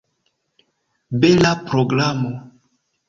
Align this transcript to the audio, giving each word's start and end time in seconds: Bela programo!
Bela 1.25 1.51
programo! 1.69 2.31